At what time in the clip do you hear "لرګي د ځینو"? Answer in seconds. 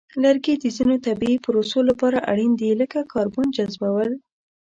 0.23-0.95